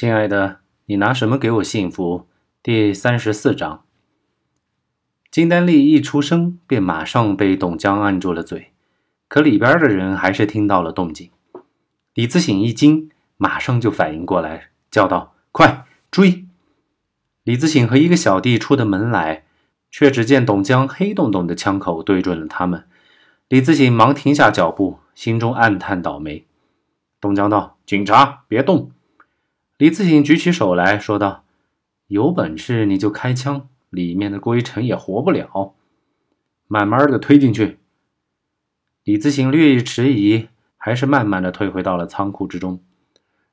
[0.00, 2.28] 亲爱的，你拿什么给我幸福？
[2.62, 3.82] 第三十四章。
[5.28, 8.70] 金丹丽一出声，便马上被董江按住了嘴，
[9.26, 11.32] 可里边的人还是听到了动静。
[12.14, 16.46] 李自省一惊，马上就反应过来，叫道：“快追！”
[17.42, 19.46] 李自省和一个小弟出的门来，
[19.90, 22.86] 却只见董江黑洞洞的枪口对准了他们。
[23.48, 26.46] 李自省忙停下脚步，心中暗叹倒霉。
[27.20, 28.92] 董江道：“警察，别动！”
[29.78, 31.44] 李自省举起手来说道
[32.08, 35.76] ：“有本事你就开枪，里面的郭一成也活不了。
[36.66, 37.78] 慢慢的推进去。”
[39.04, 42.82] 李自省略一迟疑，还是慢慢的退回到了仓库之中。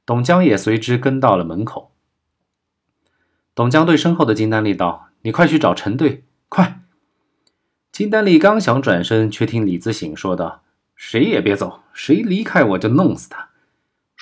[0.04, 1.92] 董江也随之跟到了门口。
[3.54, 6.82] 董江对身后的金丹丽道：“你快去找陈队，快！”
[7.94, 10.64] 金丹丽刚想转身，却听李自省说道
[10.98, 13.50] ：“谁也别走，谁离开我就弄死他。”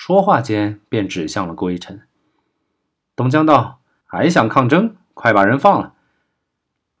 [0.06, 2.02] 说话间，便指向了郭一晨。
[3.16, 4.96] 董江道：“还想抗争？
[5.14, 5.94] 快把人放了！”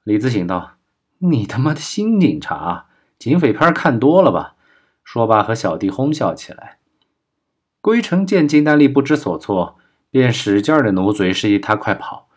[0.04, 0.76] 李自省道
[1.20, 2.86] ：“你他妈的新警察，
[3.18, 4.54] 警匪片看多了吧？”
[5.04, 6.78] 说罢，和小弟哄笑起来。
[7.82, 9.76] 郭一成见金丹丽不知所措，
[10.10, 12.30] 便使劲的努嘴，示意他快跑。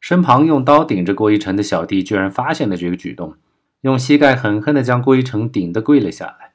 [0.00, 3.36] 身旁用刀顶着郭一成的小弟居然发现了这个举动，
[3.80, 6.52] 用膝盖狠狠地将郭一成顶得跪了下来。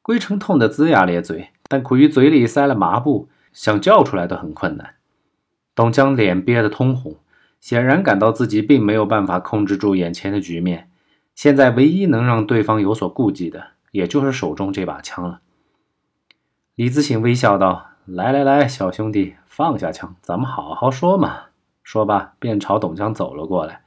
[0.00, 1.50] 郭一成痛得龇牙咧嘴。
[1.70, 4.94] 但苦于嘴里塞了麻布，想叫出来都很困难。
[5.72, 7.14] 董江脸憋得通红，
[7.60, 10.90] 显然感到自己并没有办法控制住眼前的局面。
[11.36, 15.42] 现在唯一能让对方有所顾忌的，也就是手中这把枪了。
[16.74, 21.42] 李自省微笑道：“来来来，小兄弟，放下枪，咱们好好说嘛。”
[21.84, 23.82] 说罢，便朝董江走了过来。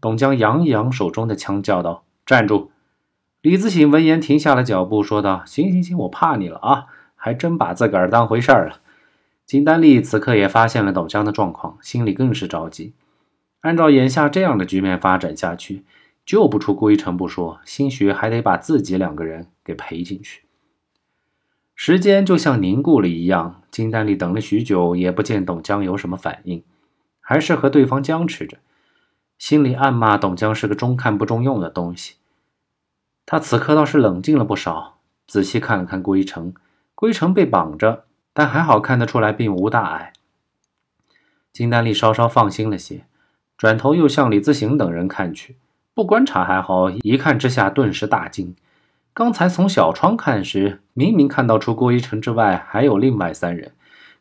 [0.00, 2.70] 董江扬一扬手中的枪，叫道：“站住！”
[3.42, 6.86] 李自省闻言停下了脚步，说道：“行行行，我怕你了啊。”
[7.26, 8.78] 还真把自个儿当回事儿了。
[9.44, 12.94] 金丹丽此刻也发现了董江的状况，心里更是着急。
[13.62, 15.82] 按照眼下这样的局面发展下去，
[16.24, 20.42] 救不出顾一成不说，兴许还得把自己两个人给赔进去。
[21.74, 26.62] 时间就像凝固了一样，金丹丽等了许久，也不见董江有什么反应，
[27.20, 28.58] 还是和对方僵持着，
[29.36, 32.14] 心里暗骂董江是个中看不中用的东西。
[33.26, 36.54] 他此刻倒是冷静了不少，仔细看了看顾一成。
[36.96, 40.14] 归程被绑着，但还好看得出来并无大碍。
[41.52, 43.04] 金丹丽稍稍放心了些，
[43.58, 45.56] 转头又向李自行等人看去。
[45.92, 48.56] 不观察还好，一看之下顿时大惊。
[49.12, 53.72] 刚才从小窗看时，明明看到除郭一成之外还有另外三人，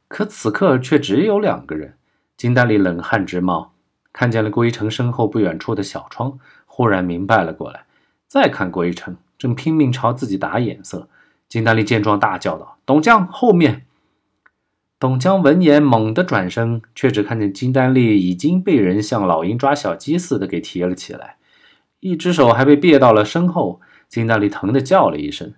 [0.09, 1.96] 可此刻却只有两个人。
[2.35, 3.72] 金丹丽冷汗直冒，
[4.12, 7.85] 看见了郭一成身后不远处的小窗，忽然明白了过来。
[8.28, 11.08] 再看郭一成，正拼命朝自己打眼色。
[11.47, 13.85] 金丹丽见状，大叫道：“董江，后面！”
[15.00, 21.38] 董江闻言，猛地转身，却只看见金丹丽已经被人像老鹰抓小鸡似的给提了起来，
[22.00, 23.81] 一只手还被别到了身后。
[24.07, 25.53] 金丹丽疼得叫了一声。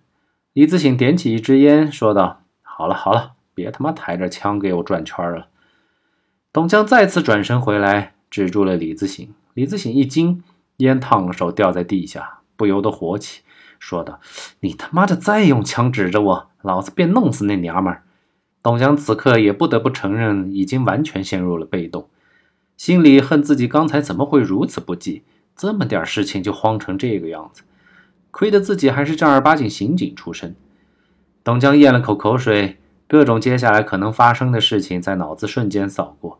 [0.53, 5.49] 李自省点起一支烟，说道：“好了好了，别他妈抬着枪给我转圈了。”
[6.51, 9.27] 董江再次转身回来，止住了李自省。
[9.53, 10.43] 李自省一惊，
[10.77, 13.41] 烟烫手掉在地下，不由得火起。
[13.79, 14.19] 说道
[14.61, 18.03] ：“你他妈的再用枪指着我，老子便弄死那娘们儿！”
[18.63, 22.09] 董江此刻也不得不承认，已经完全陷入了被动，
[22.75, 25.23] 心里恨自己刚才怎么会如此不济，
[25.55, 27.61] 这么点事情就慌成这个样子，
[28.31, 30.55] 亏得自己还是正儿八经刑警出身。
[31.43, 32.77] 董江咽了口口水，
[33.07, 36.39] 各种接下来可能发生的事情在脑子瞬间扫过，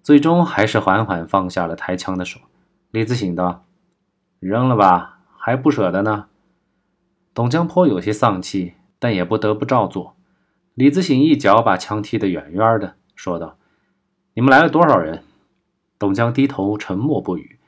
[0.00, 2.38] 最终还是缓缓放下了抬枪的手。
[2.92, 3.64] 李自省道
[4.38, 6.26] ：“扔了吧，还不舍得呢。”
[7.34, 10.14] 董江颇有些丧气，但也不得不照做。
[10.74, 13.58] 李自省一脚把枪踢得远远的，说道
[14.34, 15.24] ：“你们来了多少人？”
[15.98, 17.58] 董江低头沉默不语。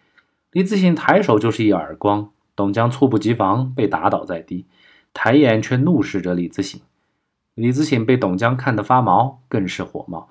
[0.53, 4.67] 李自省抬手就是一耳光，董江猝不及防被打倒在地，
[5.13, 6.81] 抬眼却怒视着李自省。
[7.55, 10.29] 李自省被董江看得发毛，更是火冒，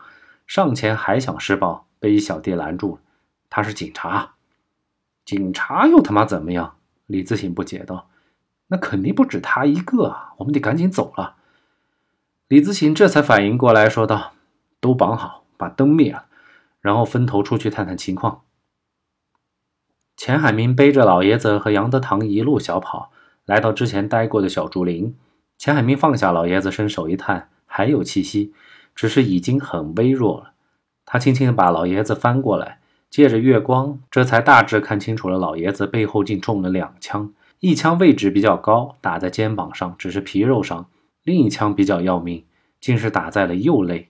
[0.47, 3.01] 上前还想施暴，被一小弟拦住了。
[3.49, 4.35] 他是警察，
[5.25, 6.75] 警察又他妈怎么样？
[7.07, 8.07] 李自省不解道。
[8.67, 10.33] 那肯定不止他一个啊！
[10.37, 11.35] 我们得赶紧走了。
[12.47, 14.33] 李自行这才反应过来，说道
[14.79, 16.25] ：“都绑好，把灯灭了，
[16.81, 18.41] 然后分头出去探探情况。”
[20.17, 23.11] 钱海明背着老爷子和杨德堂一路小跑，
[23.45, 25.15] 来到之前待过的小竹林。
[25.57, 28.53] 钱海明放下老爷子，伸手一探，还有气息，
[28.95, 30.51] 只是已经很微弱了。
[31.05, 32.79] 他轻轻地把老爷子翻过来，
[33.09, 37.33] 借着月光，这才大致看清楚了老爷子背后竟中了两枪。
[37.59, 40.85] 一枪位置比较高，打在肩膀上，只是皮肉伤；
[41.23, 42.43] 另一枪比较要命，
[42.79, 44.09] 竟是打在了右肋。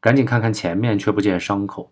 [0.00, 1.90] 赶紧看看前面，却不见伤口。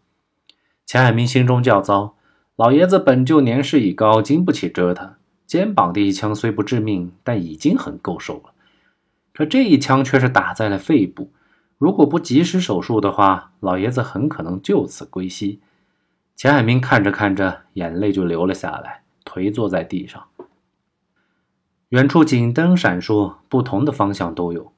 [0.86, 2.16] 钱海明心中叫糟，
[2.56, 5.14] 老爷子本就年事已高，经不起折腾。
[5.46, 8.52] 肩膀的一枪虽不致命，但已经很够受了。
[9.34, 11.30] 可这一枪却是打在了肺部，
[11.78, 15.60] 如果不及时手术的话，老爷子很可能就此归西。
[16.36, 20.22] 钱海明看着看着，眼泪就流了下来，颓坐在地上。
[21.92, 24.72] 远处警灯闪烁，不同的方向都有。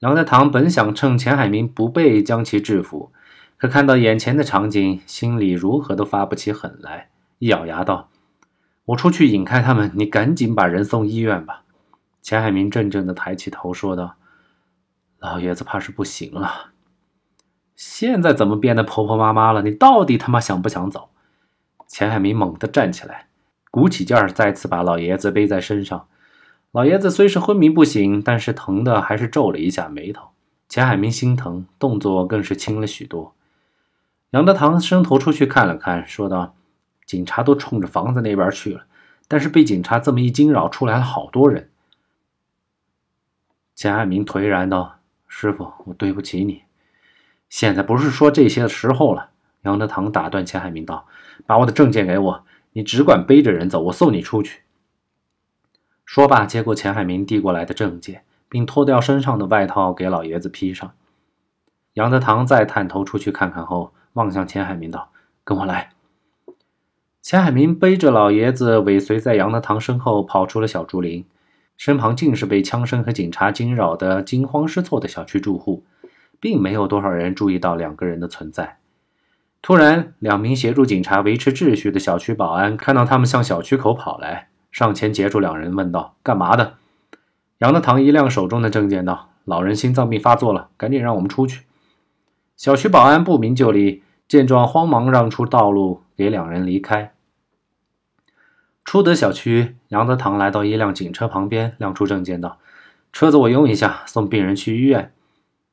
[0.00, 3.10] 杨德堂本想趁钱海明不备将其制服，
[3.56, 8.10] 可看到眼前的场景，心里如何都发不起狠来，一咬牙道。
[8.84, 11.62] 我出去引开他们，你赶紧把人送医院吧。
[12.20, 14.16] 钱海明怔怔地抬起头说道
[15.20, 16.72] ：“老爷子怕是不行了。
[17.74, 19.62] 现在怎么变得婆婆妈妈了？
[19.62, 21.08] 你到底他妈想不想走？”
[21.88, 23.28] 钱海明猛地站起来，
[23.70, 26.06] 鼓起劲儿，再次把老爷子背在身上。
[26.72, 30.28] 老爷子虽是昏迷不醒，但是疼的还是皱了一下眉头。
[30.68, 33.34] 钱海明心疼，动作更是轻了许多。
[34.30, 36.54] 杨德堂伸头出去看了看，说道。
[37.06, 38.84] 警察都冲着房子那边去了，
[39.28, 41.70] 但是被警察这么一惊扰，出来了好多人。
[43.74, 46.64] 钱海明颓然道：“师傅，我对不起你，
[47.48, 49.30] 现在不是说这些的时候了。”
[49.64, 51.06] 杨德堂打断钱海明道
[51.46, 52.44] ：“把我的证件给我，
[52.74, 54.60] 你只管背着人走，我送你出去。”
[56.08, 60.90] 说罢，接过钱海明递过来的证件，并脱掉身上的外套给老爷子披上。
[61.92, 65.10] 杨德堂再探头出去看看后，望向钱海明道
[65.44, 65.90] ：“跟我来。”
[67.20, 71.26] 钱海明背着老爷子尾随在杨德堂身后跑出了小竹林，
[71.76, 75.84] 身旁尽是被枪声和警察惊扰的惊慌失措的小区住户，
[76.40, 78.78] 并没有多少人注意到两个人的存在。
[79.60, 86.74] 突然，两名协助警察维持秩序的小区保安看到他们向小区口跑来，上前截住两人，问道：“干嘛的？”
[87.58, 91.64] 杨德堂一亮手中的证件，道：“老人心脏病发作了，赶紧让我们出去。”
[92.56, 97.12] 小区保安不明就里，见状慌忙让出道路给两人离开。
[98.84, 102.58] 出得小区，杨德堂来到一辆警车旁边，亮出证件道
[103.12, 105.12] ：“车子我用一下，送病人去医院。”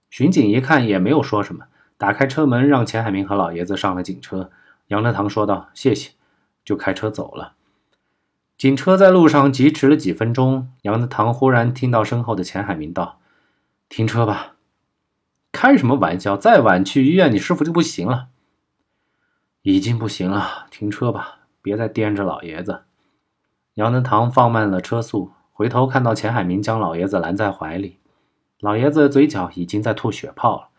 [0.10, 1.66] 巡警一看也没有说什么，
[2.00, 4.50] 打开车门让钱海明和老爷子上了警车。
[4.88, 6.14] 杨德堂说道：“谢谢。”
[6.66, 7.52] 就开车走了。
[8.58, 13.20] 警车在路上疾驰了几分钟，杨德堂忽然听到身后的钱海明道
[13.90, 14.56] ：“停车吧！
[15.52, 16.38] 开什么玩笑？
[16.38, 18.30] 再晚去医院，你师傅就不行了。”
[19.64, 22.84] 已经不行了，停车吧，别再颠着老爷子。
[23.74, 28.00] 杨德堂放慢了车速，回头看到钱海明将老爷子拦在怀里，
[28.62, 30.70] 老爷子嘴角已经在吐血泡了，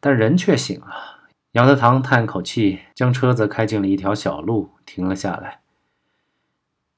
[0.00, 1.18] 但人却醒了。
[1.52, 5.59] 杨德堂叹口气，将车子开进了一条小路，停了下来。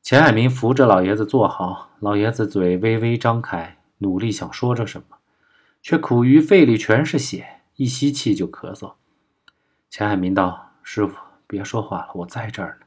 [0.02, 5.18] 钱海明扶着老爷子坐好，老爷子嘴微微张开，努力想说着什么，
[5.80, 8.94] 却苦于肺里全是血，一吸气就咳嗽。
[9.88, 11.16] 钱海明道：“师傅，
[11.46, 12.86] 别说话了，我在这儿呢。”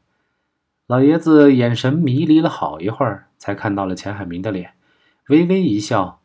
[0.87, 4.73] 老爷子眼神迷离了好一会儿，才看到了钱海明的脸，
[5.29, 6.19] 微微一笑，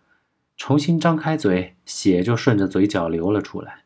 [0.56, 3.84] 重新张开嘴，血就顺着嘴角流了出来。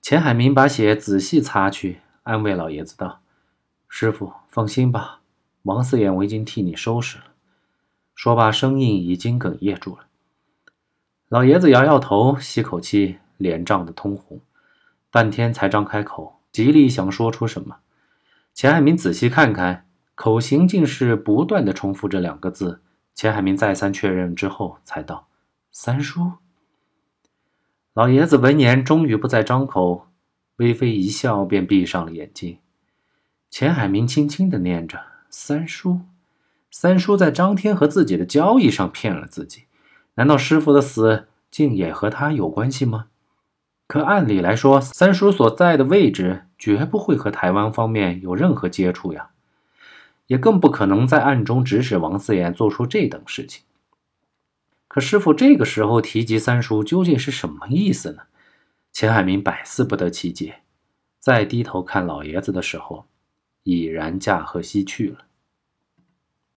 [0.00, 3.20] 钱海明把血仔细擦去，安慰老爷子道
[3.86, 5.20] ：“师傅放心吧，
[5.64, 7.24] 王四眼我已经替你收拾了。”
[8.14, 10.06] 说罢，声音已经哽咽住了。
[11.28, 14.40] 老爷子摇摇头，吸口气，脸涨得通红，
[15.10, 17.78] 半天才张开口，极力想说出什么。
[18.54, 22.80] 钱海明仔细看看，口型竟是不断的重复这两个字。
[23.14, 25.26] 钱海明再三确认之后，才道
[25.72, 26.34] ：“三叔。”
[27.94, 30.08] 老爷子闻言，终于不再张口，
[30.56, 32.58] 微微一笑，便闭上了眼睛。
[33.50, 35.00] 钱海明轻轻的念着
[35.36, 36.02] ：“三叔，
[36.70, 39.64] 三叔在张天和自己的交易上骗了自己，
[40.14, 43.08] 难道师傅的死竟也和他有关系吗？”
[43.88, 49.30] 可按理来说，三叔所在的位置绝不会和台湾方面有任何接触呀，
[50.28, 53.64] 也更不可能在暗中指使王四眼做出这等事情。
[54.86, 58.22] 可师傅这个时候提及三叔，究竟是什么意思呢？
[58.92, 60.60] 钱海明百思不得其解。
[61.18, 63.06] 再低头看老爷子的时候，
[63.64, 65.18] 已然驾鹤西去了。